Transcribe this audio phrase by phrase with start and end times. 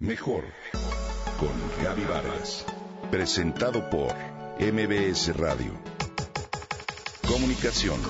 [0.00, 0.44] Mejor
[1.38, 1.52] con
[1.84, 2.64] Gaby Vargas.
[3.10, 4.14] Presentado por
[4.58, 5.74] MBS Radio.
[7.28, 8.00] Comunicación,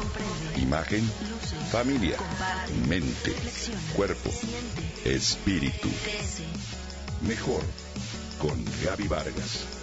[0.63, 1.03] imagen,
[1.73, 2.17] familia,
[2.89, 3.35] mente,
[3.97, 4.31] cuerpo,
[5.05, 5.89] espíritu.
[7.27, 7.63] Mejor
[8.41, 9.81] con Gaby Vargas.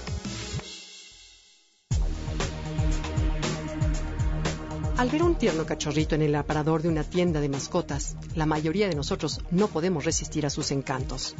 [4.97, 8.87] Al ver un tierno cachorrito en el aparador de una tienda de mascotas, la mayoría
[8.87, 11.35] de nosotros no podemos resistir a sus encantos.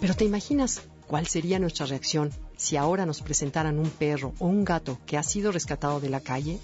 [0.00, 4.64] Pero ¿te imaginas cuál sería nuestra reacción si ahora nos presentaran un perro o un
[4.64, 6.58] gato que ha sido rescatado de la calle?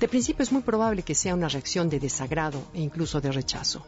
[0.00, 3.84] De principio es muy probable que sea una reacción de desagrado e incluso de rechazo.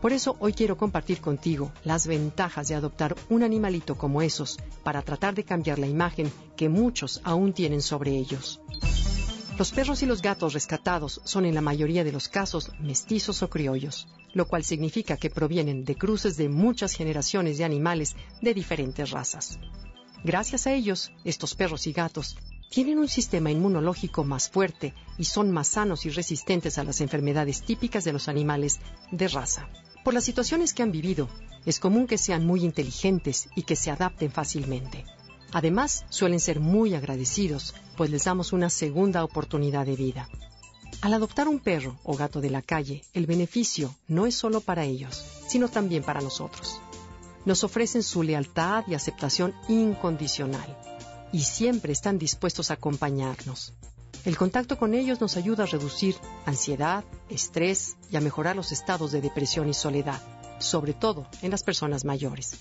[0.00, 5.02] Por eso hoy quiero compartir contigo las ventajas de adoptar un animalito como esos para
[5.02, 8.60] tratar de cambiar la imagen que muchos aún tienen sobre ellos.
[9.62, 13.48] Los perros y los gatos rescatados son en la mayoría de los casos mestizos o
[13.48, 19.12] criollos, lo cual significa que provienen de cruces de muchas generaciones de animales de diferentes
[19.12, 19.60] razas.
[20.24, 22.36] Gracias a ellos, estos perros y gatos
[22.70, 27.62] tienen un sistema inmunológico más fuerte y son más sanos y resistentes a las enfermedades
[27.62, 28.80] típicas de los animales
[29.12, 29.68] de raza.
[30.02, 31.28] Por las situaciones que han vivido,
[31.64, 35.04] es común que sean muy inteligentes y que se adapten fácilmente.
[35.52, 40.28] Además, suelen ser muy agradecidos, pues les damos una segunda oportunidad de vida.
[41.02, 44.84] Al adoptar un perro o gato de la calle, el beneficio no es solo para
[44.84, 46.80] ellos, sino también para nosotros.
[47.44, 50.76] Nos ofrecen su lealtad y aceptación incondicional
[51.32, 53.74] y siempre están dispuestos a acompañarnos.
[54.24, 56.14] El contacto con ellos nos ayuda a reducir
[56.46, 60.20] ansiedad, estrés y a mejorar los estados de depresión y soledad,
[60.60, 62.52] sobre todo en las personas mayores.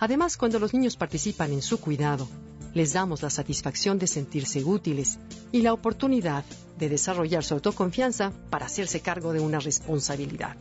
[0.00, 2.26] Además, cuando los niños participan en su cuidado,
[2.72, 5.18] les damos la satisfacción de sentirse útiles
[5.52, 6.42] y la oportunidad
[6.78, 10.56] de desarrollar su autoconfianza para hacerse cargo de una responsabilidad.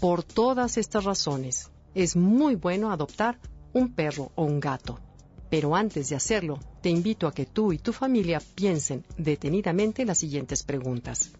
[0.00, 3.38] Por todas estas razones, es muy bueno adoptar
[3.72, 5.00] un perro o un gato.
[5.48, 10.18] Pero antes de hacerlo, te invito a que tú y tu familia piensen detenidamente las
[10.18, 11.30] siguientes preguntas.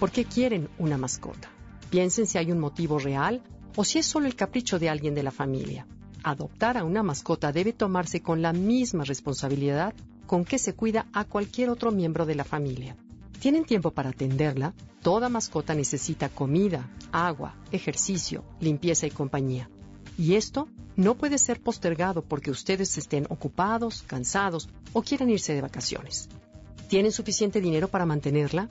[0.00, 1.48] ¿Por qué quieren una mascota?
[1.88, 3.42] Piensen si hay un motivo real
[3.76, 5.86] o si es solo el capricho de alguien de la familia
[6.22, 9.94] adoptar a una mascota debe tomarse con la misma responsabilidad
[10.26, 12.96] con que se cuida a cualquier otro miembro de la familia.
[13.38, 14.72] ¿Tienen tiempo para atenderla?
[15.02, 19.68] Toda mascota necesita comida, agua, ejercicio, limpieza y compañía.
[20.16, 25.60] Y esto no puede ser postergado porque ustedes estén ocupados, cansados o quieran irse de
[25.60, 26.28] vacaciones.
[26.88, 28.68] ¿Tienen suficiente dinero para mantenerla?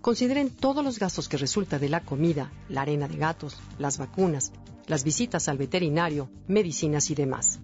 [0.00, 4.50] Consideren todos los gastos que resulta de la comida, la arena de gatos, las vacunas,
[4.90, 7.60] las visitas al veterinario, medicinas y demás.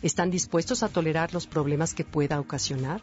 [0.00, 3.02] ¿Están dispuestos a tolerar los problemas que pueda ocasionar?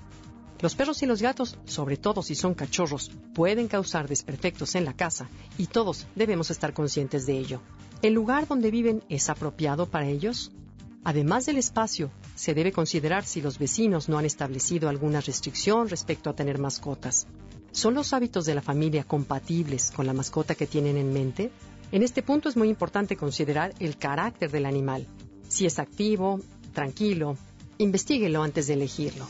[0.61, 4.93] Los perros y los gatos, sobre todo si son cachorros, pueden causar desperfectos en la
[4.93, 5.27] casa
[5.57, 7.59] y todos debemos estar conscientes de ello.
[8.01, 10.53] ¿El lugar donde viven es apropiado para ellos?
[11.03, 16.29] Además del espacio, se debe considerar si los vecinos no han establecido alguna restricción respecto
[16.29, 17.27] a tener mascotas.
[17.73, 21.51] ¿Son los hábitos de la familia compatibles con la mascota que tienen en mente?
[21.91, 25.07] En este punto es muy importante considerar el carácter del animal.
[25.47, 26.40] Si es activo,
[26.73, 27.38] tranquilo,
[27.78, 29.28] investiguelo antes de elegirlo.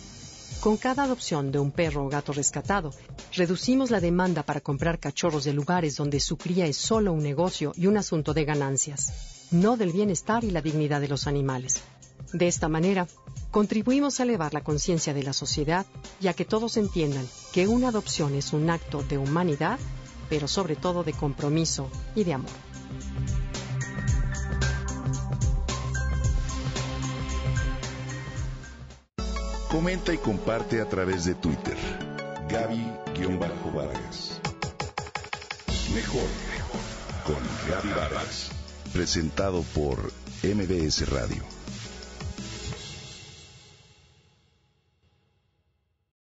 [0.61, 2.91] Con cada adopción de un perro o gato rescatado,
[3.33, 7.71] reducimos la demanda para comprar cachorros de lugares donde su cría es solo un negocio
[7.75, 11.81] y un asunto de ganancias, no del bienestar y la dignidad de los animales.
[12.33, 13.07] De esta manera,
[13.51, 15.85] contribuimos a elevar la conciencia de la sociedad
[16.19, 19.77] y a que todos entiendan que una adopción es un acto de humanidad
[20.29, 22.51] pero sobre todo de compromiso y de amor.
[29.69, 31.75] Comenta y comparte a través de Twitter.
[32.47, 34.39] Gaby-Vargas.
[35.93, 36.29] Mejor
[37.25, 37.35] con
[37.69, 38.51] Gaby Vargas.
[38.93, 39.97] Presentado por
[40.43, 41.43] MBS Radio.